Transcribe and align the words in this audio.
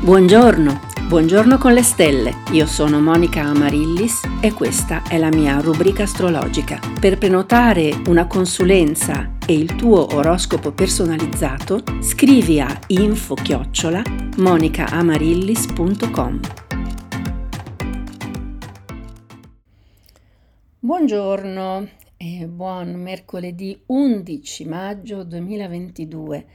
Buongiorno, 0.00 0.80
buongiorno 1.08 1.58
con 1.58 1.72
le 1.74 1.82
stelle. 1.82 2.44
Io 2.52 2.66
sono 2.66 3.00
Monica 3.00 3.42
Amarillis 3.42 4.20
e 4.40 4.52
questa 4.52 5.02
è 5.02 5.18
la 5.18 5.28
mia 5.28 5.58
rubrica 5.58 6.04
astrologica. 6.04 6.78
Per 7.00 7.18
prenotare 7.18 7.90
una 8.06 8.28
consulenza 8.28 9.32
e 9.44 9.54
il 9.54 9.74
tuo 9.74 10.14
oroscopo 10.14 10.70
personalizzato, 10.70 11.82
scrivi 12.00 12.60
a 12.60 12.78
info-chiocciola 12.86 14.02
monicaamarillis.com. 14.36 16.40
Buongiorno 20.78 21.88
e 22.16 22.46
buon 22.46 22.94
mercoledì 22.94 23.82
11 23.86 24.64
maggio 24.64 25.24
2022. 25.24 26.46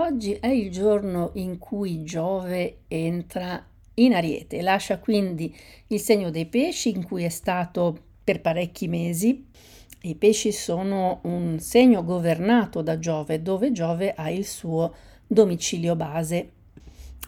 Oggi 0.00 0.34
è 0.34 0.46
il 0.46 0.70
giorno 0.70 1.32
in 1.34 1.58
cui 1.58 2.04
Giove 2.04 2.82
entra 2.86 3.66
in 3.94 4.14
Ariete, 4.14 4.62
lascia 4.62 5.00
quindi 5.00 5.52
il 5.88 5.98
segno 5.98 6.30
dei 6.30 6.46
pesci 6.46 6.90
in 6.90 7.04
cui 7.04 7.24
è 7.24 7.28
stato 7.28 7.98
per 8.22 8.40
parecchi 8.40 8.86
mesi. 8.86 9.44
I 10.02 10.14
pesci 10.14 10.52
sono 10.52 11.18
un 11.24 11.58
segno 11.58 12.04
governato 12.04 12.80
da 12.80 13.00
Giove, 13.00 13.42
dove 13.42 13.72
Giove 13.72 14.14
ha 14.14 14.30
il 14.30 14.46
suo 14.46 14.94
domicilio 15.26 15.96
base. 15.96 16.52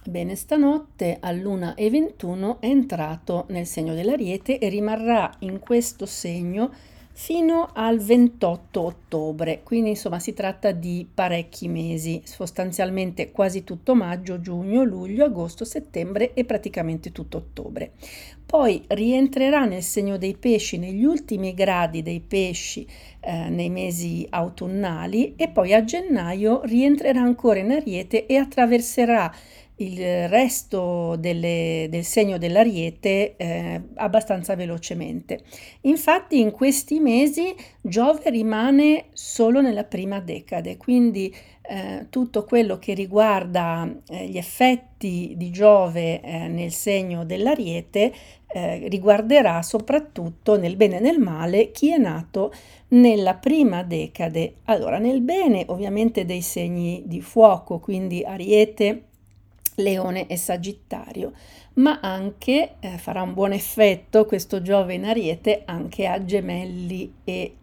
Bene, 0.05 0.37
stanotte 0.37 1.17
all'1.21 1.19 2.61
è 2.61 2.67
entrato 2.67 3.47
nel 3.49 3.67
segno 3.67 3.95
dell'Ariete 3.95 4.59
e 4.59 4.69
rimarrà 4.69 5.29
in 5.41 5.59
questo 5.59 6.07
segno 6.07 6.71
fino 7.23 7.69
al 7.75 7.99
28 7.99 8.81
ottobre, 8.81 9.61
quindi 9.63 9.91
insomma 9.91 10.19
si 10.19 10.33
tratta 10.33 10.73
di 10.73 11.07
parecchi 11.13 11.69
mesi, 11.69 12.23
sostanzialmente 12.25 13.31
quasi 13.31 13.63
tutto 13.63 13.95
maggio, 13.95 14.41
giugno, 14.41 14.85
luglio, 14.85 15.27
agosto, 15.27 15.67
settembre 15.67 16.33
e 16.33 16.47
praticamente 16.47 17.13
tutto 17.13 17.37
ottobre. 17.37 17.93
Poi 18.47 18.83
rientrerà 18.87 19.67
nel 19.67 19.83
segno 19.83 20.17
dei 20.17 20.35
pesci 20.35 20.79
negli 20.79 21.05
ultimi 21.05 21.53
gradi 21.53 22.01
dei 22.01 22.21
pesci 22.21 22.87
eh, 23.21 23.51
nei 23.51 23.69
mesi 23.69 24.27
autunnali 24.31 25.35
e 25.37 25.51
poi 25.51 25.75
a 25.75 25.85
gennaio 25.85 26.63
rientrerà 26.65 27.21
ancora 27.21 27.59
in 27.59 27.71
Ariete 27.71 28.25
e 28.25 28.37
attraverserà 28.37 29.31
il 29.81 30.29
resto 30.29 31.17
delle, 31.17 31.87
del 31.91 32.05
segno 32.05 32.39
dell'ariete 32.39 33.37
eh, 33.37 33.83
abbastanza 33.95 34.55
velocemente. 34.55 35.41
Infatti 35.83 36.39
in 36.39 36.51
questi 36.51 37.01
mesi 37.01 37.55
Giove 37.81 38.29
rimane 38.31 39.07
solo 39.13 39.61
nella 39.61 39.85
prima 39.85 40.21
decade, 40.21 40.77
quindi 40.77 41.35
eh, 41.63 42.07
tutto 42.11 42.45
quello 42.45 42.79
che 42.79 42.95
riguarda 42.95 43.89
eh, 44.09 44.27
gli 44.27 44.37
effetti 44.37 45.35
di 45.37 45.51
Giove 45.51 46.21
eh, 46.21 46.49
nel 46.49 46.73
segno 46.73 47.25
dell'ariete 47.25 48.13
eh, 48.53 48.89
riguarderà 48.89 49.63
soprattutto 49.63 50.59
nel 50.59 50.77
bene 50.77 50.97
e 50.97 51.01
nel 51.01 51.21
male 51.21 51.71
chi 51.71 51.93
è 51.93 51.97
nato 51.97 52.53
nella 52.89 53.35
prima 53.35 53.83
decade. 53.83 54.57
Allora, 54.65 54.99
nel 54.99 55.21
bene 55.21 55.65
ovviamente 55.69 56.25
dei 56.25 56.43
segni 56.43 57.05
di 57.07 57.21
fuoco, 57.21 57.79
quindi 57.79 58.25
ariete, 58.25 59.05
Leone 59.77 60.27
e 60.27 60.37
Sagittario, 60.37 61.33
ma 61.75 62.01
anche 62.01 62.75
eh, 62.81 62.99
farà 62.99 63.23
un 63.23 63.35
buon 63.35 63.53
effetto 63.53 64.27
questo 64.27 64.63
Giove 64.63 64.95
in 64.95 65.05
Ariete 65.05 65.63
anche 65.65 66.07
a 66.07 66.25
Gemelli 66.25 67.15
e 67.25 67.55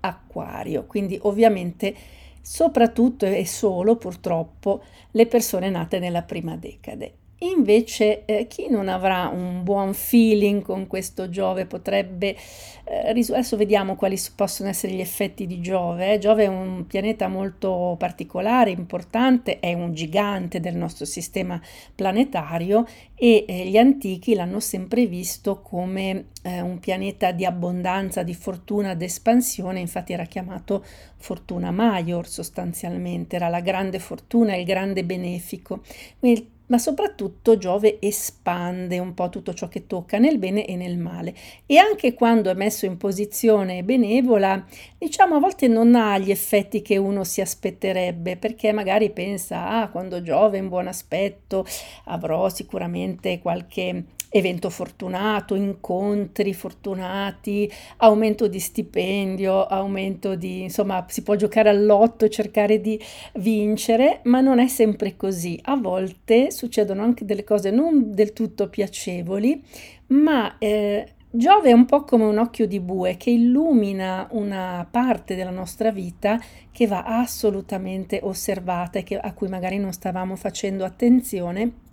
Acquario, 0.00 0.86
quindi 0.86 1.18
ovviamente 1.22 1.94
soprattutto 2.40 3.26
e 3.26 3.46
solo 3.46 3.96
purtroppo 3.96 4.82
le 5.10 5.26
persone 5.26 5.68
nate 5.68 5.98
nella 5.98 6.22
prima 6.22 6.56
decade. 6.56 7.14
Invece 7.40 8.24
eh, 8.24 8.48
chi 8.48 8.66
non 8.68 8.88
avrà 8.88 9.28
un 9.28 9.62
buon 9.62 9.94
feeling 9.94 10.60
con 10.60 10.88
questo 10.88 11.28
Giove 11.28 11.66
potrebbe, 11.66 12.34
eh, 12.82 13.08
adesso 13.10 13.56
vediamo 13.56 13.94
quali 13.94 14.20
possono 14.34 14.68
essere 14.68 14.92
gli 14.92 15.00
effetti 15.00 15.46
di 15.46 15.60
Giove. 15.60 16.14
Eh. 16.14 16.18
Giove 16.18 16.44
è 16.44 16.48
un 16.48 16.84
pianeta 16.88 17.28
molto 17.28 17.94
particolare, 17.96 18.70
importante, 18.70 19.60
è 19.60 19.72
un 19.72 19.94
gigante 19.94 20.58
del 20.58 20.74
nostro 20.74 21.04
sistema 21.04 21.60
planetario 21.94 22.84
e 23.14 23.44
eh, 23.46 23.66
gli 23.66 23.76
antichi 23.76 24.34
l'hanno 24.34 24.58
sempre 24.58 25.06
visto 25.06 25.60
come 25.60 26.30
eh, 26.42 26.60
un 26.60 26.80
pianeta 26.80 27.30
di 27.30 27.44
abbondanza, 27.44 28.24
di 28.24 28.34
fortuna, 28.34 28.94
d'espansione, 28.94 29.78
infatti 29.78 30.12
era 30.12 30.24
chiamato 30.24 30.84
Fortuna 31.16 31.70
Maior 31.70 32.26
sostanzialmente, 32.26 33.36
era 33.36 33.48
la 33.48 33.60
grande 33.60 34.00
fortuna, 34.00 34.56
il 34.56 34.64
grande 34.64 35.04
benefico. 35.04 35.82
Quindi 36.18 36.56
ma 36.68 36.78
soprattutto 36.78 37.58
Giove 37.58 37.98
espande 38.00 38.98
un 38.98 39.14
po' 39.14 39.28
tutto 39.28 39.52
ciò 39.52 39.68
che 39.68 39.86
tocca 39.86 40.18
nel 40.18 40.38
bene 40.38 40.66
e 40.66 40.76
nel 40.76 40.98
male. 40.98 41.34
E 41.66 41.76
anche 41.76 42.14
quando 42.14 42.50
è 42.50 42.54
messo 42.54 42.86
in 42.86 42.96
posizione 42.96 43.82
benevola, 43.82 44.64
diciamo 44.96 45.36
a 45.36 45.40
volte 45.40 45.68
non 45.68 45.94
ha 45.94 46.18
gli 46.18 46.30
effetti 46.30 46.82
che 46.82 46.96
uno 46.96 47.24
si 47.24 47.40
aspetterebbe 47.40 48.36
perché 48.36 48.72
magari 48.72 49.10
pensa, 49.10 49.68
ah, 49.68 49.88
quando 49.90 50.22
Giove 50.22 50.58
è 50.58 50.60
in 50.60 50.68
buon 50.68 50.88
aspetto 50.88 51.66
avrò 52.04 52.48
sicuramente 52.48 53.38
qualche 53.38 54.04
evento 54.30 54.70
fortunato, 54.70 55.54
incontri 55.54 56.52
fortunati, 56.52 57.70
aumento 57.98 58.46
di 58.46 58.58
stipendio, 58.58 59.66
aumento 59.66 60.34
di, 60.34 60.62
insomma, 60.62 61.04
si 61.08 61.22
può 61.22 61.34
giocare 61.34 61.68
all'otto 61.68 62.24
e 62.24 62.30
cercare 62.30 62.80
di 62.80 63.00
vincere, 63.34 64.20
ma 64.24 64.40
non 64.40 64.58
è 64.58 64.68
sempre 64.68 65.16
così. 65.16 65.58
A 65.64 65.76
volte 65.76 66.50
succedono 66.50 67.02
anche 67.02 67.24
delle 67.24 67.44
cose 67.44 67.70
non 67.70 68.14
del 68.14 68.32
tutto 68.32 68.68
piacevoli, 68.68 69.62
ma 70.08 70.58
eh, 70.58 71.12
Giove 71.30 71.68
è 71.68 71.72
un 71.72 71.84
po' 71.84 72.04
come 72.04 72.24
un 72.24 72.38
occhio 72.38 72.66
di 72.66 72.80
bue 72.80 73.18
che 73.18 73.28
illumina 73.28 74.28
una 74.30 74.88
parte 74.90 75.34
della 75.34 75.50
nostra 75.50 75.90
vita 75.90 76.40
che 76.72 76.86
va 76.86 77.04
assolutamente 77.04 78.20
osservata 78.22 78.98
e 78.98 79.02
che, 79.02 79.18
a 79.18 79.34
cui 79.34 79.46
magari 79.46 79.76
non 79.76 79.92
stavamo 79.92 80.36
facendo 80.36 80.86
attenzione 80.86 81.86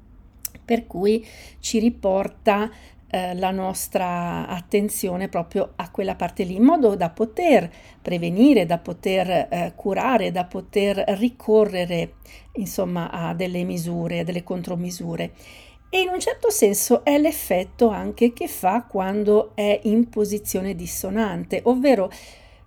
per 0.65 0.87
cui 0.87 1.25
ci 1.59 1.79
riporta 1.79 2.69
eh, 3.07 3.33
la 3.35 3.51
nostra 3.51 4.47
attenzione 4.47 5.29
proprio 5.29 5.73
a 5.75 5.89
quella 5.91 6.15
parte 6.15 6.43
lì, 6.43 6.55
in 6.55 6.63
modo 6.63 6.95
da 6.95 7.09
poter 7.11 7.71
prevenire, 8.01 8.65
da 8.65 8.79
poter 8.79 9.29
eh, 9.29 9.73
curare, 9.75 10.31
da 10.31 10.43
poter 10.43 10.97
ricorrere 11.17 12.15
insomma 12.53 13.11
a 13.11 13.33
delle 13.33 13.63
misure, 13.63 14.19
a 14.19 14.23
delle 14.23 14.43
contromisure. 14.43 15.31
E 15.89 16.01
in 16.01 16.09
un 16.09 16.19
certo 16.19 16.49
senso 16.49 17.05
è 17.05 17.17
l'effetto 17.17 17.87
anche 17.87 18.33
che 18.33 18.47
fa 18.49 18.83
quando 18.83 19.51
è 19.55 19.79
in 19.83 20.09
posizione 20.09 20.75
dissonante, 20.75 21.61
ovvero 21.63 22.11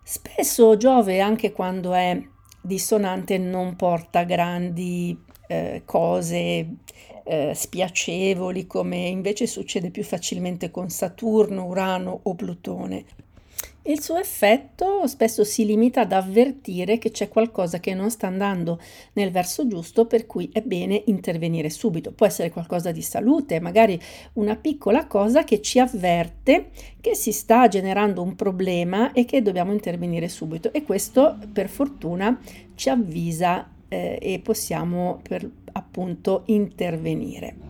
spesso 0.02 0.78
Giove 0.78 1.20
anche 1.20 1.52
quando 1.52 1.92
è 1.92 2.18
dissonante 2.62 3.36
non 3.36 3.76
porta 3.76 4.22
grandi 4.22 5.20
eh, 5.46 5.82
cose 5.84 6.66
eh, 7.28 7.52
spiacevoli 7.54 8.66
come 8.66 8.96
invece 9.06 9.46
succede 9.46 9.90
più 9.90 10.02
facilmente 10.02 10.70
con 10.70 10.88
Saturno, 10.88 11.66
Urano 11.66 12.20
o 12.22 12.34
Plutone. 12.34 13.04
Il 13.82 14.02
suo 14.02 14.18
effetto 14.18 15.06
spesso 15.06 15.44
si 15.44 15.64
limita 15.64 16.02
ad 16.02 16.12
avvertire 16.12 16.98
che 16.98 17.10
c'è 17.10 17.28
qualcosa 17.28 17.80
che 17.80 17.94
non 17.94 18.10
sta 18.10 18.26
andando 18.26 18.78
nel 19.14 19.30
verso 19.30 19.66
giusto, 19.66 20.04
per 20.04 20.26
cui 20.26 20.50
è 20.52 20.60
bene 20.60 21.04
intervenire 21.06 21.70
subito. 21.70 22.12
Può 22.12 22.26
essere 22.26 22.50
qualcosa 22.50 22.92
di 22.92 23.00
salute, 23.00 23.60
magari 23.60 23.98
una 24.34 24.56
piccola 24.56 25.06
cosa 25.06 25.42
che 25.42 25.62
ci 25.62 25.78
avverte 25.78 26.68
che 27.00 27.14
si 27.14 27.32
sta 27.32 27.66
generando 27.68 28.20
un 28.20 28.36
problema 28.36 29.12
e 29.12 29.24
che 29.24 29.40
dobbiamo 29.40 29.72
intervenire 29.72 30.28
subito. 30.28 30.70
E 30.72 30.82
questo, 30.82 31.38
per 31.50 31.70
fortuna, 31.70 32.38
ci 32.74 32.90
avvisa 32.90 33.70
eh, 33.88 34.18
e 34.20 34.40
possiamo 34.40 35.20
per 35.26 35.50
appunto 35.78 36.42
intervenire. 36.46 37.68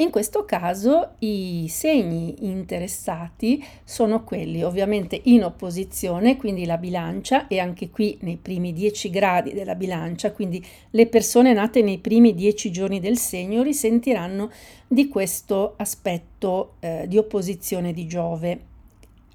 In 0.00 0.08
questo 0.08 0.46
caso 0.46 1.16
i 1.18 1.66
segni 1.68 2.46
interessati 2.46 3.62
sono 3.84 4.24
quelli 4.24 4.62
ovviamente 4.62 5.20
in 5.24 5.44
opposizione, 5.44 6.38
quindi 6.38 6.64
la 6.64 6.78
bilancia 6.78 7.46
e 7.48 7.58
anche 7.58 7.90
qui 7.90 8.16
nei 8.22 8.38
primi 8.38 8.72
10 8.72 9.10
gradi 9.10 9.52
della 9.52 9.74
bilancia, 9.74 10.32
quindi 10.32 10.64
le 10.92 11.06
persone 11.06 11.52
nate 11.52 11.82
nei 11.82 11.98
primi 11.98 12.34
10 12.34 12.70
giorni 12.70 12.98
del 12.98 13.18
segno 13.18 13.62
risentiranno 13.62 14.50
di 14.88 15.06
questo 15.06 15.74
aspetto 15.76 16.76
eh, 16.80 17.04
di 17.06 17.18
opposizione 17.18 17.92
di 17.92 18.06
Giove. 18.06 18.60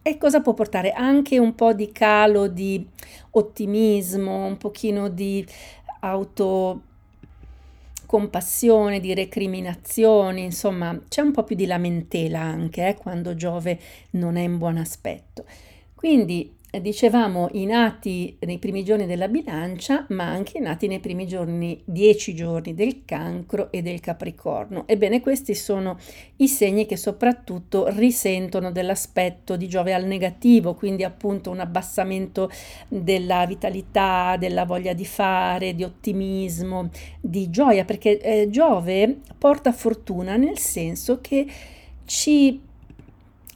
E 0.02 0.18
cosa 0.18 0.42
può 0.42 0.56
portare? 0.56 0.94
Anche 0.94 1.38
un 1.38 1.54
po' 1.54 1.74
di 1.74 1.92
calo 1.92 2.48
di 2.48 2.84
ottimismo, 3.32 4.48
un 4.48 4.58
pochino 4.58 5.10
di 5.10 5.46
auto 6.00 6.82
compassione, 8.06 9.00
di 9.00 9.14
recriminazioni, 9.14 10.44
insomma 10.44 11.00
c'è 11.08 11.22
un 11.22 11.32
po' 11.32 11.44
più 11.44 11.56
di 11.56 11.66
lamentela 11.66 12.40
anche 12.40 12.88
eh, 12.88 12.96
quando 12.96 13.36
Giove 13.36 13.80
non 14.12 14.36
è 14.38 14.42
in 14.42 14.58
buon 14.58 14.78
aspetto. 14.78 15.46
Quindi 15.94 16.56
dicevamo 16.82 17.50
i 17.54 17.66
nati 17.66 18.38
nei 18.42 18.58
primi 18.58 18.84
giorni 18.84 19.06
della 19.06 19.28
bilancia, 19.28 20.06
ma 20.10 20.26
anche 20.26 20.58
i 20.58 20.62
nati 20.62 20.88
nei 20.88 21.00
primi 21.00 21.28
giorni, 21.28 21.82
dieci 21.86 22.34
giorni 22.34 22.74
del 22.74 23.04
cancro 23.06 23.72
e 23.72 23.82
del 23.82 24.00
capricorno. 24.00 24.88
Ebbene, 24.88 25.22
questi 25.22 25.56
sono 25.56 25.98
i 26.38 26.48
segni 26.48 26.86
che 26.86 26.98
soprattutto 26.98 27.88
risentono 27.90 28.72
dell'aspetto 28.72 29.56
di 29.56 29.68
Giove 29.68 29.94
al 29.94 30.06
negativo, 30.06 30.74
quindi 30.74 31.04
appunto 31.04 31.52
un 31.52 31.60
abbassamento 31.60 32.50
della 32.88 33.46
vitalità, 33.46 34.36
della 34.38 34.66
voglia 34.66 34.94
di 34.94 35.06
fare, 35.06 35.76
di 35.76 35.84
ottimismo, 35.84 36.90
di 37.20 37.50
gioia, 37.50 37.86
perché 37.86 38.20
eh, 38.20 38.50
Giove 38.50 39.20
porta 39.38 39.72
fortuna 39.72 40.36
nel 40.36 40.58
senso 40.58 41.20
che 41.22 41.46
ci 42.06 42.62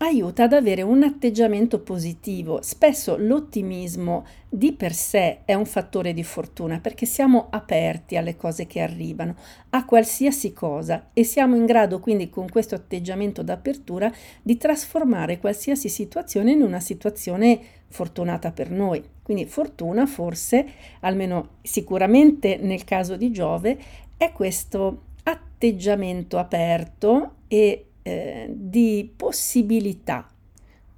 aiuta 0.01 0.43
ad 0.43 0.53
avere 0.53 0.81
un 0.81 1.03
atteggiamento 1.03 1.79
positivo. 1.79 2.61
Spesso 2.61 3.17
l'ottimismo 3.17 4.25
di 4.47 4.71
per 4.71 4.93
sé 4.93 5.39
è 5.45 5.53
un 5.53 5.65
fattore 5.65 6.13
di 6.13 6.23
fortuna 6.23 6.79
perché 6.79 7.05
siamo 7.05 7.47
aperti 7.49 8.15
alle 8.15 8.35
cose 8.35 8.65
che 8.65 8.79
arrivano, 8.79 9.35
a 9.71 9.85
qualsiasi 9.85 10.53
cosa 10.53 11.09
e 11.13 11.23
siamo 11.23 11.55
in 11.55 11.65
grado 11.65 11.99
quindi 11.99 12.29
con 12.29 12.49
questo 12.49 12.75
atteggiamento 12.75 13.43
d'apertura 13.43 14.11
di 14.41 14.57
trasformare 14.57 15.39
qualsiasi 15.39 15.89
situazione 15.89 16.51
in 16.51 16.61
una 16.61 16.79
situazione 16.79 17.59
fortunata 17.89 18.51
per 18.51 18.71
noi. 18.71 19.03
Quindi 19.21 19.45
fortuna 19.45 20.05
forse, 20.05 20.65
almeno 21.01 21.57
sicuramente 21.61 22.57
nel 22.57 22.85
caso 22.85 23.17
di 23.17 23.31
Giove, 23.31 23.77
è 24.15 24.31
questo 24.31 25.03
atteggiamento 25.23 26.37
aperto 26.37 27.33
e 27.47 27.88
eh, 28.03 28.47
di 28.49 29.11
possibilità. 29.15 30.27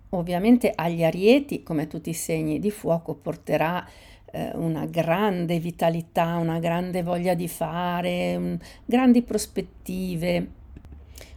Ovviamente 0.10 0.72
agli 0.76 1.04
arieti, 1.04 1.64
come 1.64 1.88
tutti 1.88 2.10
i 2.10 2.14
segni 2.14 2.60
di 2.60 2.70
fuoco, 2.70 3.16
porterà 3.16 3.88
eh, 4.32 4.52
una 4.56 4.86
grande 4.86 5.60
vitalità, 5.60 6.36
una 6.38 6.60
grande 6.60 7.04
voglia 7.04 7.34
di 7.34 7.48
fare, 7.48 8.36
un, 8.36 8.58
grandi 8.86 9.22
prospettive. 9.22 10.60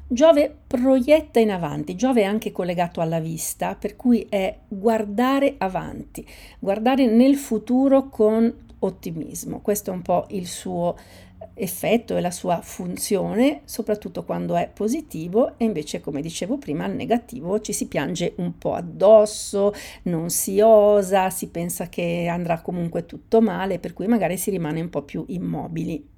Giove 0.07 0.55
proietta 0.67 1.41
in 1.41 1.51
avanti, 1.51 1.97
Giove 1.97 2.23
è 2.23 2.25
anche 2.25 2.53
collegato 2.53 3.01
alla 3.01 3.21
vista, 3.21 3.75
per 3.75 3.97
cui 3.97 4.27
è 4.29 4.59
guardare 4.69 5.55
avanti, 5.59 6.27
guardare 6.59 7.07
nel 7.07 7.37
futuro 7.37 8.09
con 8.09 8.53
ottimismo. 8.81 9.61
Questo 9.61 9.91
è 9.91 9.95
un 9.95 10.03
po' 10.03 10.27
il 10.31 10.47
suo 10.47 10.97
effetto 11.55 12.17
e 12.17 12.21
la 12.21 12.31
sua 12.31 12.61
funzione, 12.63 13.63
soprattutto 13.65 14.25
quando 14.25 14.57
è 14.57 14.69
positivo 14.73 15.59
e 15.59 15.65
invece, 15.65 16.01
come 16.01 16.21
dicevo 16.21 16.59
prima, 16.59 16.85
al 16.85 16.95
negativo 16.95 17.61
ci 17.61 17.73
si 17.73 17.87
piange 17.89 18.35
un 18.37 18.59
po' 18.59 18.75
addosso, 18.75 19.73
non 20.05 20.31
si 20.31 20.61
osa, 20.61 21.31
si 21.31 21.49
pensa 21.49 21.89
che 21.89 22.27
andrà 22.29 22.61
comunque 22.61 23.07
tutto 23.07 23.41
male, 23.41 23.79
per 23.79 23.93
cui 23.93 24.07
magari 24.07 24.37
si 24.37 24.51
rimane 24.51 24.81
un 24.81 24.91
po' 24.91 25.03
più 25.03 25.25
immobili. 25.29 26.13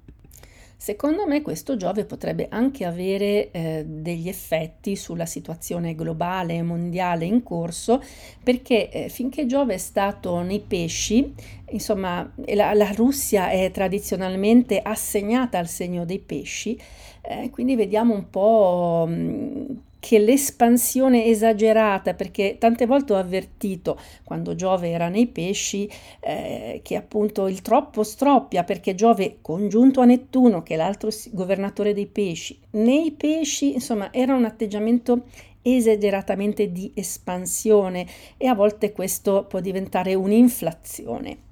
Secondo 0.79 1.25
me 1.25 1.41
questo 1.41 1.75
Giove 1.75 2.05
potrebbe 2.05 2.47
anche 2.51 2.85
avere 2.85 3.49
eh, 3.49 3.83
degli 3.83 4.29
effetti 4.29 4.95
sulla 4.95 5.25
situazione 5.25 5.95
globale 5.95 6.53
e 6.53 6.61
mondiale 6.61 7.25
in 7.25 7.41
corso, 7.41 8.01
perché 8.43 8.89
eh, 8.91 9.09
finché 9.09 9.47
Giove 9.47 9.73
è 9.73 9.77
stato 9.79 10.39
nei 10.41 10.59
pesci, 10.59 11.33
insomma, 11.71 12.31
la, 12.53 12.75
la 12.75 12.91
Russia 12.91 13.49
è 13.49 13.71
tradizionalmente 13.71 14.79
assegnata 14.79 15.57
al 15.57 15.67
segno 15.67 16.05
dei 16.05 16.19
pesci, 16.19 16.79
eh, 17.21 17.49
quindi 17.49 17.75
vediamo 17.75 18.13
un 18.13 18.29
po' 18.29 19.07
mm, 19.09 19.65
che 19.99 20.19
l'espansione 20.19 21.25
esagerata, 21.25 22.13
perché 22.13 22.57
tante 22.59 22.85
volte 22.85 23.13
ho 23.13 23.17
avvertito 23.17 23.99
quando 24.23 24.55
Giove 24.55 24.89
era 24.89 25.09
nei 25.09 25.27
pesci 25.27 25.89
eh, 26.19 26.81
che 26.83 26.95
appunto 26.95 27.47
il 27.47 27.61
troppo 27.61 28.03
stroppia, 28.03 28.63
perché 28.63 28.95
Giove 28.95 29.37
congiunto 29.41 30.01
a 30.01 30.05
Nettuno, 30.05 30.63
che 30.63 30.75
è 30.75 30.77
l'altro 30.77 31.09
governatore 31.31 31.93
dei 31.93 32.07
pesci, 32.07 32.59
nei 32.71 33.11
pesci 33.11 33.73
insomma 33.73 34.11
era 34.13 34.35
un 34.35 34.45
atteggiamento 34.45 35.23
esageratamente 35.61 36.71
di 36.71 36.91
espansione 36.93 38.05
e 38.37 38.47
a 38.47 38.55
volte 38.55 38.91
questo 38.91 39.45
può 39.45 39.59
diventare 39.59 40.13
un'inflazione. 40.13 41.45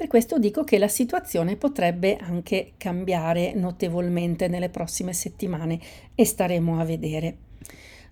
Per 0.00 0.08
questo 0.08 0.38
dico 0.38 0.64
che 0.64 0.78
la 0.78 0.88
situazione 0.88 1.56
potrebbe 1.56 2.16
anche 2.16 2.72
cambiare 2.78 3.52
notevolmente 3.52 4.48
nelle 4.48 4.70
prossime 4.70 5.12
settimane 5.12 5.78
e 6.14 6.24
staremo 6.24 6.80
a 6.80 6.84
vedere. 6.84 7.49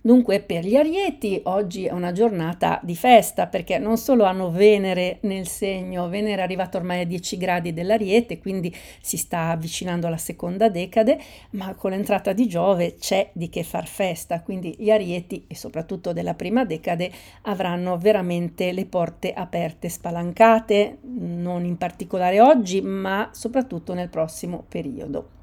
Dunque 0.01 0.39
per 0.39 0.63
gli 0.63 0.77
arieti 0.77 1.41
oggi 1.43 1.83
è 1.83 1.91
una 1.91 2.13
giornata 2.13 2.79
di 2.81 2.95
festa 2.95 3.47
perché 3.47 3.77
non 3.79 3.97
solo 3.97 4.23
hanno 4.23 4.49
Venere 4.49 5.17
nel 5.23 5.45
segno, 5.45 6.07
Venere 6.07 6.39
è 6.39 6.43
arrivato 6.43 6.77
ormai 6.77 7.01
a 7.01 7.05
10 7.05 7.35
gradi 7.35 7.73
dell'ariete, 7.73 8.39
quindi 8.39 8.73
si 9.01 9.17
sta 9.17 9.49
avvicinando 9.49 10.07
alla 10.07 10.15
seconda 10.15 10.69
decade, 10.69 11.19
ma 11.51 11.75
con 11.75 11.91
l'entrata 11.91 12.31
di 12.31 12.47
Giove 12.47 12.95
c'è 12.95 13.29
di 13.33 13.49
che 13.49 13.63
far 13.63 13.87
festa, 13.87 14.41
quindi 14.41 14.73
gli 14.79 14.89
arieti 14.89 15.43
e 15.47 15.55
soprattutto 15.55 16.13
della 16.13 16.33
prima 16.33 16.63
decade 16.63 17.11
avranno 17.41 17.97
veramente 17.97 18.71
le 18.71 18.85
porte 18.85 19.33
aperte, 19.33 19.89
spalancate, 19.89 20.99
non 21.01 21.65
in 21.65 21.75
particolare 21.75 22.39
oggi, 22.39 22.79
ma 22.81 23.31
soprattutto 23.33 23.93
nel 23.93 24.07
prossimo 24.07 24.63
periodo. 24.65 25.38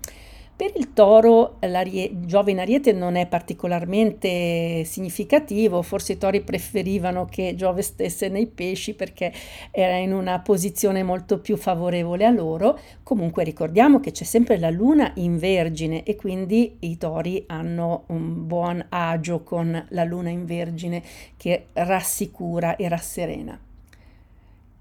Per 0.56 0.72
il 0.74 0.94
toro 0.94 1.58
Giove 2.24 2.50
in 2.50 2.60
Ariete 2.60 2.92
non 2.92 3.16
è 3.16 3.26
particolarmente 3.26 4.84
significativo, 4.84 5.82
forse 5.82 6.14
i 6.14 6.18
tori 6.18 6.40
preferivano 6.40 7.26
che 7.26 7.54
Giove 7.54 7.82
stesse 7.82 8.28
nei 8.28 8.46
pesci 8.46 8.94
perché 8.94 9.34
era 9.70 9.96
in 9.96 10.14
una 10.14 10.40
posizione 10.40 11.02
molto 11.02 11.40
più 11.40 11.58
favorevole 11.58 12.24
a 12.24 12.30
loro. 12.30 12.78
Comunque 13.02 13.44
ricordiamo 13.44 14.00
che 14.00 14.12
c'è 14.12 14.24
sempre 14.24 14.58
la 14.58 14.70
luna 14.70 15.12
in 15.16 15.36
vergine 15.36 16.04
e 16.04 16.16
quindi 16.16 16.76
i 16.80 16.96
tori 16.96 17.44
hanno 17.48 18.04
un 18.06 18.46
buon 18.46 18.82
agio 18.88 19.42
con 19.42 19.86
la 19.90 20.04
luna 20.04 20.30
in 20.30 20.46
vergine 20.46 21.02
che 21.36 21.66
rassicura 21.74 22.76
e 22.76 22.88
rasserena. 22.88 23.60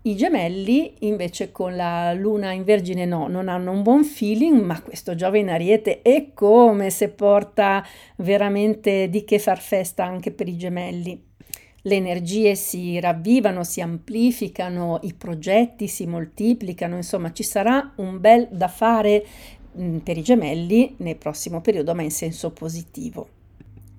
I 0.07 0.15
gemelli 0.15 0.93
invece 0.99 1.51
con 1.51 1.75
la 1.75 2.13
luna 2.13 2.51
in 2.51 2.63
vergine 2.63 3.05
no, 3.05 3.27
non 3.27 3.47
hanno 3.47 3.71
un 3.71 3.81
buon 3.81 4.03
feeling, 4.03 4.61
ma 4.61 4.79
questo 4.79 5.15
Giove 5.15 5.39
in 5.39 5.49
ariete 5.49 6.03
è 6.03 6.31
come 6.31 6.91
se 6.91 7.09
porta 7.09 7.83
veramente 8.17 9.09
di 9.09 9.23
che 9.23 9.39
far 9.39 9.59
festa 9.59 10.03
anche 10.03 10.29
per 10.29 10.47
i 10.47 10.57
gemelli. 10.57 11.19
Le 11.81 11.95
energie 11.95 12.53
si 12.53 12.99
ravvivano, 12.99 13.63
si 13.63 13.81
amplificano, 13.81 14.99
i 15.01 15.15
progetti 15.15 15.87
si 15.87 16.05
moltiplicano, 16.05 16.95
insomma 16.95 17.31
ci 17.31 17.43
sarà 17.43 17.93
un 17.95 18.19
bel 18.19 18.47
da 18.51 18.67
fare 18.67 19.25
mm, 19.75 19.97
per 19.97 20.19
i 20.19 20.21
gemelli 20.21 20.93
nel 20.97 21.15
prossimo 21.15 21.61
periodo, 21.61 21.95
ma 21.95 22.03
in 22.03 22.11
senso 22.11 22.51
positivo. 22.51 23.34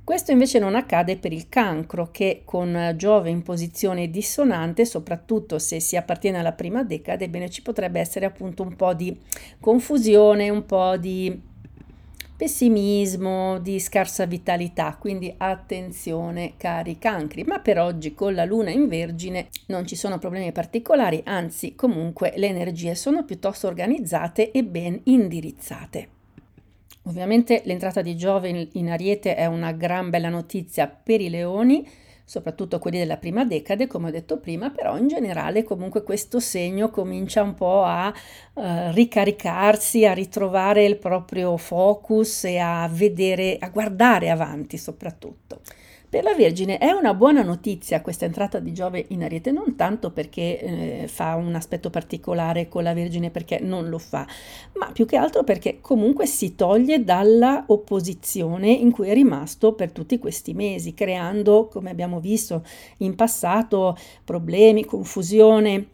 Questo 0.06 0.30
invece 0.30 0.60
non 0.60 0.76
accade 0.76 1.16
per 1.16 1.32
il 1.32 1.48
cancro 1.48 2.12
che 2.12 2.42
con 2.44 2.94
Giove 2.94 3.28
in 3.28 3.42
posizione 3.42 4.08
dissonante, 4.08 4.84
soprattutto 4.84 5.58
se 5.58 5.80
si 5.80 5.96
appartiene 5.96 6.38
alla 6.38 6.52
prima 6.52 6.84
decade, 6.84 7.24
ebbene 7.24 7.50
ci 7.50 7.60
potrebbe 7.60 7.98
essere 7.98 8.24
appunto 8.24 8.62
un 8.62 8.76
po' 8.76 8.94
di 8.94 9.18
confusione, 9.58 10.48
un 10.48 10.64
po' 10.64 10.96
di 10.96 11.36
pessimismo, 12.36 13.58
di 13.58 13.80
scarsa 13.80 14.26
vitalità, 14.26 14.96
quindi 14.96 15.34
attenzione 15.36 16.52
cari 16.56 16.98
cancri, 16.98 17.42
ma 17.42 17.58
per 17.58 17.80
oggi 17.80 18.14
con 18.14 18.32
la 18.32 18.44
luna 18.44 18.70
in 18.70 18.86
vergine 18.86 19.48
non 19.66 19.88
ci 19.88 19.96
sono 19.96 20.20
problemi 20.20 20.52
particolari, 20.52 21.20
anzi 21.24 21.74
comunque 21.74 22.32
le 22.36 22.46
energie 22.46 22.94
sono 22.94 23.24
piuttosto 23.24 23.66
organizzate 23.66 24.52
e 24.52 24.62
ben 24.62 25.00
indirizzate. 25.02 26.14
Ovviamente 27.06 27.62
l'entrata 27.64 28.02
di 28.02 28.16
Giove 28.16 28.48
in, 28.48 28.68
in 28.72 28.90
Ariete 28.90 29.34
è 29.34 29.46
una 29.46 29.72
gran 29.72 30.10
bella 30.10 30.28
notizia 30.28 30.88
per 30.88 31.20
i 31.20 31.30
leoni, 31.30 31.88
soprattutto 32.24 32.80
quelli 32.80 32.98
della 32.98 33.16
prima 33.16 33.44
decade, 33.44 33.86
come 33.86 34.08
ho 34.08 34.10
detto 34.10 34.38
prima, 34.38 34.70
però 34.70 34.98
in 34.98 35.06
generale 35.06 35.62
comunque 35.62 36.02
questo 36.02 36.40
segno 36.40 36.90
comincia 36.90 37.42
un 37.42 37.54
po' 37.54 37.84
a 37.84 38.08
uh, 38.08 38.62
ricaricarsi, 38.90 40.04
a 40.04 40.12
ritrovare 40.12 40.84
il 40.84 40.96
proprio 40.96 41.56
focus 41.56 42.44
e 42.44 42.58
a 42.58 42.88
vedere, 42.90 43.56
a 43.60 43.68
guardare 43.68 44.30
avanti 44.30 44.76
soprattutto. 44.76 45.60
Per 46.08 46.22
la 46.22 46.34
Vergine 46.34 46.78
è 46.78 46.90
una 46.92 47.14
buona 47.14 47.42
notizia 47.42 48.00
questa 48.00 48.26
entrata 48.26 48.60
di 48.60 48.72
Giove 48.72 49.06
in 49.08 49.24
Ariete, 49.24 49.50
non 49.50 49.74
tanto 49.74 50.12
perché 50.12 50.60
eh, 50.60 51.08
fa 51.08 51.34
un 51.34 51.54
aspetto 51.54 51.90
particolare 51.90 52.68
con 52.68 52.84
la 52.84 52.94
Vergine, 52.94 53.30
perché 53.30 53.58
non 53.58 53.88
lo 53.88 53.98
fa, 53.98 54.24
ma 54.74 54.92
più 54.92 55.04
che 55.04 55.16
altro 55.16 55.42
perché 55.42 55.78
comunque 55.80 56.26
si 56.26 56.54
toglie 56.54 57.02
dalla 57.02 57.64
opposizione 57.66 58.70
in 58.70 58.92
cui 58.92 59.08
è 59.08 59.14
rimasto 59.14 59.72
per 59.72 59.90
tutti 59.90 60.18
questi 60.18 60.54
mesi, 60.54 60.94
creando, 60.94 61.66
come 61.66 61.90
abbiamo 61.90 62.20
visto 62.20 62.64
in 62.98 63.16
passato, 63.16 63.96
problemi, 64.24 64.84
confusione, 64.84 65.88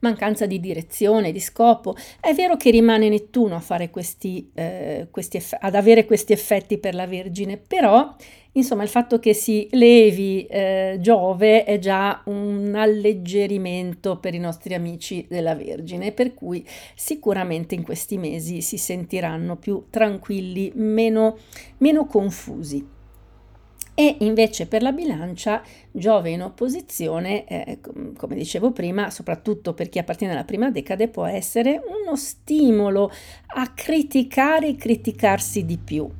mancanza 0.00 0.46
di 0.46 0.60
direzione, 0.60 1.32
di 1.32 1.40
scopo. 1.40 1.96
È 2.20 2.32
vero 2.34 2.56
che 2.56 2.70
rimane 2.70 3.08
Nettuno 3.08 3.62
questi, 3.90 4.50
eh, 4.54 5.08
questi 5.10 5.38
eff- 5.38 5.56
ad 5.58 5.74
avere 5.74 6.04
questi 6.04 6.32
effetti 6.32 6.78
per 6.78 6.94
la 6.94 7.06
Vergine, 7.06 7.56
però 7.56 8.14
Insomma, 8.56 8.82
il 8.82 8.88
fatto 8.88 9.18
che 9.18 9.34
si 9.34 9.68
levi 9.72 10.46
eh, 10.46 10.96
Giove 11.00 11.64
è 11.64 11.78
già 11.78 12.22
un 12.24 12.72
alleggerimento 12.74 14.16
per 14.18 14.34
i 14.34 14.38
nostri 14.38 14.72
amici 14.72 15.26
della 15.28 15.54
Vergine, 15.54 16.12
per 16.12 16.32
cui 16.32 16.66
sicuramente 16.94 17.74
in 17.74 17.82
questi 17.82 18.16
mesi 18.16 18.62
si 18.62 18.78
sentiranno 18.78 19.56
più 19.56 19.84
tranquilli, 19.90 20.72
meno, 20.74 21.36
meno 21.78 22.06
confusi. 22.06 22.94
E 23.98 24.16
invece 24.20 24.66
per 24.66 24.82
la 24.82 24.92
bilancia 24.92 25.62
Giove 25.90 26.30
in 26.30 26.42
opposizione, 26.42 27.46
eh, 27.46 27.78
come 28.16 28.34
dicevo 28.34 28.70
prima, 28.70 29.10
soprattutto 29.10 29.74
per 29.74 29.90
chi 29.90 29.98
appartiene 29.98 30.32
alla 30.32 30.44
prima 30.44 30.70
decade, 30.70 31.08
può 31.08 31.26
essere 31.26 31.82
uno 31.86 32.16
stimolo 32.16 33.10
a 33.48 33.70
criticare 33.74 34.68
e 34.68 34.76
criticarsi 34.76 35.66
di 35.66 35.76
più. 35.76 36.10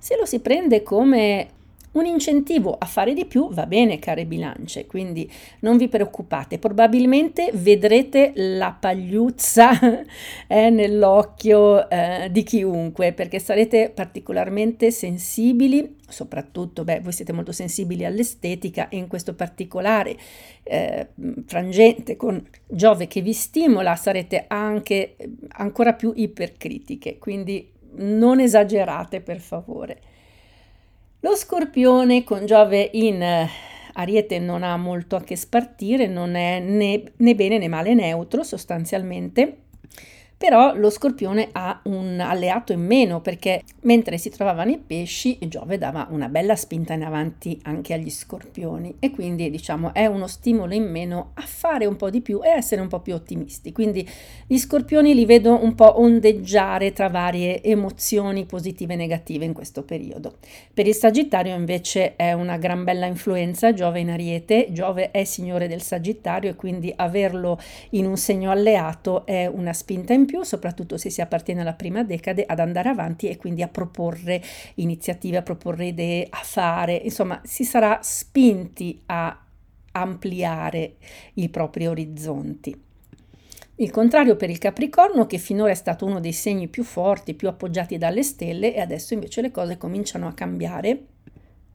Se 0.00 0.16
lo 0.16 0.24
si 0.24 0.40
prende 0.40 0.82
come 0.82 1.48
un 1.92 2.06
incentivo 2.06 2.74
a 2.78 2.86
fare 2.86 3.12
di 3.14 3.26
più 3.26 3.50
va 3.52 3.66
bene, 3.66 3.98
care 3.98 4.24
bilance, 4.24 4.86
quindi 4.86 5.30
non 5.60 5.76
vi 5.76 5.88
preoccupate, 5.88 6.58
probabilmente 6.58 7.50
vedrete 7.52 8.32
la 8.34 8.74
pagliuzza 8.78 9.70
eh, 10.46 10.70
nell'occhio 10.70 11.90
eh, 11.90 12.28
di 12.30 12.44
chiunque 12.44 13.12
perché 13.12 13.40
sarete 13.40 13.90
particolarmente 13.92 14.90
sensibili, 14.90 15.96
soprattutto, 16.08 16.84
beh, 16.84 17.00
voi 17.00 17.12
siete 17.12 17.32
molto 17.32 17.52
sensibili 17.52 18.06
all'estetica 18.06 18.88
e 18.88 18.96
in 18.96 19.06
questo 19.06 19.34
particolare 19.34 20.16
eh, 20.62 21.08
frangente 21.44 22.16
con 22.16 22.42
Giove 22.66 23.06
che 23.06 23.20
vi 23.20 23.32
stimola 23.32 23.96
sarete 23.96 24.44
anche 24.46 25.16
ancora 25.48 25.92
più 25.92 26.12
ipercritiche, 26.14 27.18
quindi 27.18 27.78
non 27.96 28.40
esagerate 28.40 29.20
per 29.20 29.40
favore. 29.40 30.00
Lo 31.20 31.36
scorpione 31.36 32.24
con 32.24 32.46
Giove 32.46 32.88
in 32.92 33.22
eh, 33.22 33.48
Ariete 33.94 34.38
non 34.38 34.62
ha 34.62 34.76
molto 34.76 35.16
a 35.16 35.22
che 35.22 35.36
spartire, 35.36 36.06
non 36.06 36.34
è 36.34 36.60
né, 36.60 37.02
né 37.16 37.34
bene 37.34 37.58
né 37.58 37.68
male 37.68 37.94
neutro 37.94 38.42
sostanzialmente 38.42 39.56
però 40.40 40.74
lo 40.74 40.88
scorpione 40.88 41.50
ha 41.52 41.82
un 41.82 42.18
alleato 42.18 42.72
in 42.72 42.80
meno 42.80 43.20
perché 43.20 43.62
mentre 43.82 44.16
si 44.16 44.30
trovavano 44.30 44.70
i 44.70 44.78
pesci 44.78 45.36
Giove 45.42 45.76
dava 45.76 46.06
una 46.12 46.30
bella 46.30 46.56
spinta 46.56 46.94
in 46.94 47.02
avanti 47.02 47.60
anche 47.64 47.92
agli 47.92 48.08
scorpioni 48.08 48.96
e 49.00 49.10
quindi 49.10 49.50
diciamo 49.50 49.92
è 49.92 50.06
uno 50.06 50.26
stimolo 50.26 50.72
in 50.72 50.90
meno 50.90 51.32
a 51.34 51.42
fare 51.42 51.84
un 51.84 51.96
po' 51.96 52.08
di 52.08 52.22
più 52.22 52.40
e 52.42 52.48
essere 52.48 52.80
un 52.80 52.88
po' 52.88 53.00
più 53.00 53.12
ottimisti. 53.12 53.70
Quindi 53.70 54.08
gli 54.46 54.56
scorpioni 54.56 55.12
li 55.14 55.26
vedo 55.26 55.62
un 55.62 55.74
po' 55.74 56.00
ondeggiare 56.00 56.94
tra 56.94 57.10
varie 57.10 57.62
emozioni 57.62 58.46
positive 58.46 58.94
e 58.94 58.96
negative 58.96 59.44
in 59.44 59.52
questo 59.52 59.82
periodo. 59.82 60.36
Per 60.72 60.86
il 60.86 60.94
Sagittario 60.94 61.54
invece 61.54 62.16
è 62.16 62.32
una 62.32 62.56
gran 62.56 62.84
bella 62.84 63.04
influenza 63.04 63.74
Giove 63.74 64.00
in 64.00 64.08
Ariete, 64.08 64.68
Giove 64.70 65.10
è 65.10 65.24
signore 65.24 65.68
del 65.68 65.82
Sagittario 65.82 66.48
e 66.48 66.54
quindi 66.54 66.90
averlo 66.96 67.60
in 67.90 68.06
un 68.06 68.16
segno 68.16 68.50
alleato 68.50 69.26
è 69.26 69.44
una 69.44 69.74
spinta 69.74 70.14
in 70.14 70.28
più, 70.30 70.44
soprattutto 70.44 70.96
se 70.96 71.10
si 71.10 71.20
appartiene 71.20 71.62
alla 71.62 71.72
prima 71.72 72.04
decade, 72.04 72.44
ad 72.46 72.60
andare 72.60 72.88
avanti 72.88 73.28
e 73.28 73.36
quindi 73.36 73.62
a 73.62 73.68
proporre 73.68 74.40
iniziative, 74.76 75.38
a 75.38 75.42
proporre 75.42 75.86
idee, 75.86 76.28
a 76.30 76.40
fare, 76.44 76.94
insomma, 76.94 77.40
si 77.42 77.64
sarà 77.64 77.98
spinti 78.00 79.02
a 79.06 79.44
ampliare 79.90 80.94
i 81.34 81.48
propri 81.48 81.88
orizzonti. 81.88 82.80
Il 83.74 83.90
contrario 83.90 84.36
per 84.36 84.50
il 84.50 84.58
Capricorno, 84.58 85.26
che 85.26 85.38
finora 85.38 85.72
è 85.72 85.74
stato 85.74 86.06
uno 86.06 86.20
dei 86.20 86.32
segni 86.32 86.68
più 86.68 86.84
forti, 86.84 87.34
più 87.34 87.48
appoggiati 87.48 87.98
dalle 87.98 88.22
stelle, 88.22 88.72
e 88.72 88.80
adesso 88.80 89.14
invece 89.14 89.40
le 89.40 89.50
cose 89.50 89.78
cominciano 89.78 90.28
a 90.28 90.32
cambiare 90.32 91.06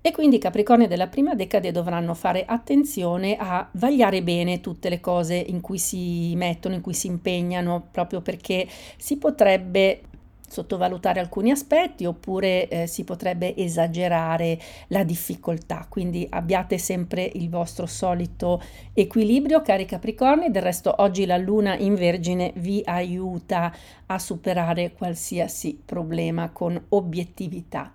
e 0.05 0.11
quindi 0.11 0.35
i 0.35 0.39
Capricorni 0.39 0.85
della 0.85 1.07
prima 1.07 1.33
decade 1.33 1.71
dovranno 1.71 2.13
fare 2.13 2.45
attenzione 2.45 3.37
a 3.39 3.67
vagliare 3.71 4.21
bene 4.21 4.61
tutte 4.61 4.87
le 4.87 4.99
cose 4.99 5.33
in 5.33 5.61
cui 5.61 5.79
si 5.79 6.35
mettono, 6.35 6.75
in 6.75 6.81
cui 6.81 6.93
si 6.93 7.07
impegnano, 7.07 7.87
proprio 7.89 8.21
perché 8.21 8.67
si 8.97 9.17
potrebbe 9.17 10.01
sottovalutare 10.47 11.19
alcuni 11.19 11.49
aspetti 11.49 12.05
oppure 12.05 12.67
eh, 12.67 12.85
si 12.85 13.03
potrebbe 13.03 13.55
esagerare 13.55 14.59
la 14.89 15.03
difficoltà. 15.03 15.87
Quindi 15.89 16.27
abbiate 16.29 16.77
sempre 16.77 17.27
il 17.33 17.49
vostro 17.49 17.87
solito 17.87 18.61
equilibrio, 18.93 19.63
cari 19.63 19.85
Capricorni. 19.85 20.51
Del 20.51 20.61
resto 20.61 20.93
oggi 20.99 21.25
la 21.25 21.37
luna 21.37 21.75
in 21.75 21.95
Vergine 21.95 22.51
vi 22.57 22.79
aiuta 22.85 23.73
a 24.05 24.19
superare 24.19 24.93
qualsiasi 24.93 25.81
problema 25.83 26.51
con 26.51 26.79
obiettività. 26.89 27.91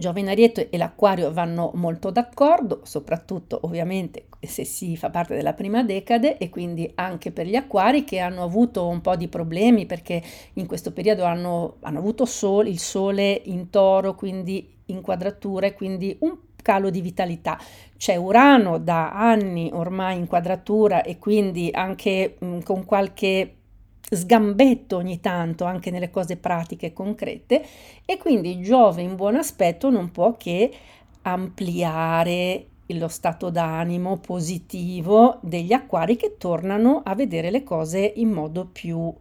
Giove 0.00 0.20
e 0.70 0.76
l'Acquario 0.76 1.32
vanno 1.32 1.70
molto 1.74 2.10
d'accordo, 2.10 2.80
soprattutto 2.84 3.60
ovviamente 3.62 4.24
se 4.40 4.64
si 4.64 4.96
fa 4.96 5.10
parte 5.10 5.36
della 5.36 5.52
prima 5.52 5.84
decade 5.84 6.38
e 6.38 6.48
quindi 6.48 6.90
anche 6.94 7.30
per 7.30 7.46
gli 7.46 7.54
acquari 7.54 8.04
che 8.04 8.18
hanno 8.18 8.42
avuto 8.42 8.88
un 8.88 9.00
po' 9.02 9.14
di 9.14 9.28
problemi 9.28 9.86
perché 9.86 10.22
in 10.54 10.66
questo 10.66 10.92
periodo 10.92 11.24
hanno, 11.24 11.76
hanno 11.80 11.98
avuto 11.98 12.24
sole, 12.24 12.70
il 12.70 12.78
sole 12.78 13.42
in 13.44 13.70
toro, 13.70 14.14
quindi 14.14 14.78
inquadrature, 14.86 15.74
quindi 15.74 16.16
un 16.20 16.36
calo 16.62 16.90
di 16.90 17.00
vitalità. 17.00 17.58
C'è 17.96 18.16
Urano 18.16 18.78
da 18.78 19.12
anni 19.12 19.70
ormai 19.72 20.16
in 20.16 20.26
quadratura 20.26 21.02
e 21.02 21.18
quindi 21.18 21.68
anche 21.72 22.36
mh, 22.38 22.60
con 22.60 22.84
qualche 22.84 23.56
sgambetto 24.10 24.96
ogni 24.96 25.20
tanto 25.20 25.64
anche 25.64 25.90
nelle 25.90 26.10
cose 26.10 26.36
pratiche 26.36 26.86
e 26.86 26.92
concrete 26.92 27.64
e 28.04 28.18
quindi 28.18 28.60
Giove 28.60 29.02
in 29.02 29.14
buon 29.14 29.36
aspetto 29.36 29.88
non 29.88 30.10
può 30.10 30.36
che 30.36 30.72
ampliare 31.22 32.66
lo 32.88 33.08
stato 33.08 33.50
d'animo 33.50 34.16
positivo 34.16 35.38
degli 35.42 35.72
acquari 35.72 36.16
che 36.16 36.36
tornano 36.38 37.02
a 37.04 37.14
vedere 37.14 37.50
le 37.50 37.62
cose 37.62 38.12
in 38.16 38.30
modo 38.30 38.66
più 38.66 39.12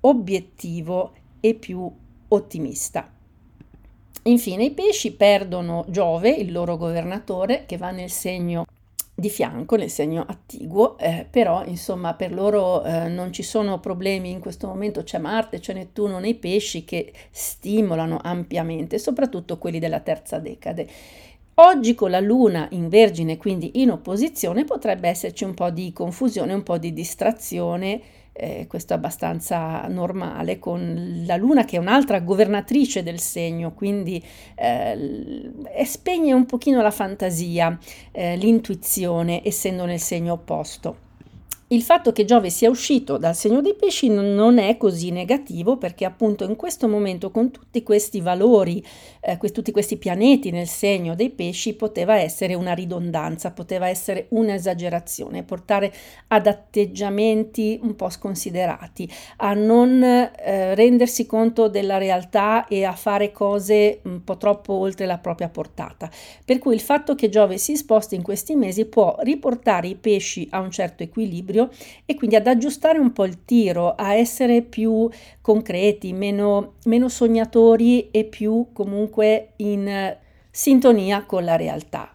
obiettivo 0.00 1.12
e 1.40 1.54
più 1.54 1.90
ottimista. 2.28 3.10
Infine 4.24 4.64
i 4.64 4.70
pesci 4.70 5.12
perdono 5.14 5.84
Giove, 5.88 6.30
il 6.30 6.52
loro 6.52 6.76
governatore, 6.76 7.64
che 7.66 7.76
va 7.76 7.90
nel 7.90 8.10
segno 8.10 8.64
di 9.22 9.30
fianco 9.30 9.76
nel 9.76 9.88
segno 9.88 10.24
attiguo, 10.26 10.98
eh, 10.98 11.24
però 11.30 11.64
insomma 11.64 12.14
per 12.14 12.32
loro 12.32 12.82
eh, 12.82 13.06
non 13.06 13.32
ci 13.32 13.44
sono 13.44 13.78
problemi 13.78 14.30
in 14.30 14.40
questo 14.40 14.66
momento, 14.66 15.04
c'è 15.04 15.18
Marte, 15.18 15.60
c'è 15.60 15.72
Nettuno 15.72 16.18
nei 16.18 16.34
pesci 16.34 16.84
che 16.84 17.12
stimolano 17.30 18.18
ampiamente, 18.20 18.98
soprattutto 18.98 19.58
quelli 19.58 19.78
della 19.78 20.00
terza 20.00 20.40
decade. 20.40 20.88
Oggi 21.54 21.94
con 21.94 22.10
la 22.10 22.18
Luna 22.18 22.66
in 22.72 22.88
Vergine, 22.88 23.36
quindi 23.36 23.80
in 23.80 23.92
opposizione, 23.92 24.64
potrebbe 24.64 25.08
esserci 25.08 25.44
un 25.44 25.54
po' 25.54 25.70
di 25.70 25.92
confusione, 25.92 26.52
un 26.52 26.64
po' 26.64 26.78
di 26.78 26.92
distrazione 26.92 28.00
eh, 28.32 28.66
questo 28.68 28.92
è 28.94 28.96
abbastanza 28.96 29.86
normale, 29.88 30.58
con 30.58 31.22
la 31.26 31.36
Luna 31.36 31.64
che 31.64 31.76
è 31.76 31.78
un'altra 31.78 32.20
governatrice 32.20 33.02
del 33.02 33.20
segno, 33.20 33.72
quindi 33.72 34.22
eh, 34.54 35.50
spegne 35.84 36.32
un 36.32 36.46
pochino 36.46 36.80
la 36.80 36.90
fantasia, 36.90 37.78
eh, 38.10 38.36
l'intuizione, 38.36 39.42
essendo 39.44 39.84
nel 39.84 40.00
segno 40.00 40.34
opposto. 40.34 41.10
Il 41.72 41.80
fatto 41.80 42.12
che 42.12 42.26
Giove 42.26 42.50
sia 42.50 42.68
uscito 42.68 43.16
dal 43.16 43.34
segno 43.34 43.62
dei 43.62 43.74
pesci 43.74 44.10
non 44.10 44.58
è 44.58 44.76
così 44.76 45.10
negativo 45.10 45.78
perché 45.78 46.04
appunto 46.04 46.44
in 46.44 46.54
questo 46.54 46.86
momento 46.86 47.30
con 47.30 47.50
tutti 47.50 47.82
questi 47.82 48.20
valori, 48.20 48.84
eh, 49.22 49.38
tutti 49.38 49.72
questi 49.72 49.96
pianeti 49.96 50.50
nel 50.50 50.66
segno 50.66 51.14
dei 51.14 51.30
pesci 51.30 51.72
poteva 51.72 52.16
essere 52.16 52.52
una 52.52 52.74
ridondanza, 52.74 53.52
poteva 53.52 53.88
essere 53.88 54.26
un'esagerazione, 54.28 55.44
portare 55.44 55.90
ad 56.28 56.46
atteggiamenti 56.46 57.80
un 57.82 57.96
po' 57.96 58.10
sconsiderati, 58.10 59.10
a 59.38 59.54
non 59.54 60.02
eh, 60.02 60.74
rendersi 60.74 61.24
conto 61.24 61.68
della 61.68 61.96
realtà 61.96 62.68
e 62.68 62.84
a 62.84 62.92
fare 62.92 63.32
cose 63.32 64.00
un 64.02 64.22
po' 64.24 64.36
troppo 64.36 64.74
oltre 64.74 65.06
la 65.06 65.16
propria 65.16 65.48
portata. 65.48 66.10
Per 66.44 66.58
cui 66.58 66.74
il 66.74 66.82
fatto 66.82 67.14
che 67.14 67.30
Giove 67.30 67.56
si 67.56 67.76
sposti 67.76 68.14
in 68.14 68.22
questi 68.22 68.56
mesi 68.56 68.84
può 68.84 69.16
riportare 69.20 69.86
i 69.86 69.94
pesci 69.94 70.46
a 70.50 70.60
un 70.60 70.70
certo 70.70 71.02
equilibrio 71.02 71.60
meglio 71.62 71.70
e 72.04 72.14
quindi 72.14 72.36
ad 72.36 72.46
aggiustare 72.46 72.98
un 72.98 73.12
po' 73.12 73.24
il 73.24 73.44
tiro, 73.44 73.94
a 73.94 74.14
essere 74.14 74.62
più 74.62 75.08
concreti, 75.40 76.12
meno, 76.12 76.74
meno 76.84 77.08
sognatori 77.08 78.10
e 78.10 78.24
più 78.24 78.68
comunque 78.72 79.52
in 79.56 80.16
sintonia 80.50 81.24
con 81.24 81.44
la 81.44 81.56
realtà 81.56 82.12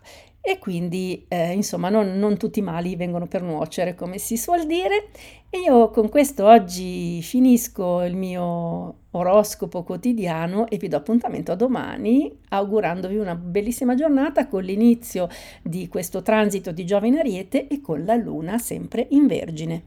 e 0.47 0.59
quindi 0.59 1.25
eh, 1.27 1.51
insomma 1.51 1.89
non, 1.89 2.17
non, 2.17 2.37
tutti 2.37 2.59
i 2.59 2.61
mali 2.61 2.95
vengono 2.95 3.27
per 3.27 3.41
nuocere 3.41 3.95
come 3.95 4.17
si 4.17 4.37
suol 4.37 4.65
dire 4.65 5.09
e 5.49 5.59
io 5.59 5.89
con 5.89 6.07
questo 6.07 6.45
oggi 6.45 7.21
finisco 7.21 8.01
il 8.03 8.15
mio 8.15 8.99
oroscopo 9.11 9.83
quotidiano 9.83 10.69
e 10.69 10.77
vi 10.77 10.87
do 10.87 10.95
appuntamento 10.95 11.51
a 11.51 11.55
domani 11.55 12.33
augurandovi 12.47 13.17
una 13.17 13.35
bellissima 13.35 13.93
giornata 13.93 14.47
con 14.47 14.63
l'inizio 14.63 15.27
di 15.61 15.89
questo 15.89 16.21
transito 16.21 16.71
di 16.71 16.85
Giove 16.85 17.09
in 17.09 17.17
Ariete 17.17 17.67
e 17.67 17.81
con 17.81 18.05
la 18.05 18.15
luna 18.15 18.57
sempre 18.57 19.05
in 19.09 19.27
Vergine. 19.27 19.83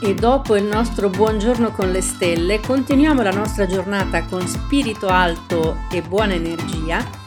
E 0.00 0.14
dopo 0.14 0.54
il 0.54 0.64
nostro 0.64 1.08
buongiorno 1.08 1.72
con 1.72 1.90
le 1.90 2.02
stelle 2.02 2.60
continuiamo 2.60 3.22
la 3.22 3.32
nostra 3.32 3.66
giornata 3.66 4.24
con 4.26 4.46
spirito 4.46 5.08
alto 5.08 5.78
e 5.90 6.00
buona 6.02 6.34
energia 6.34 7.26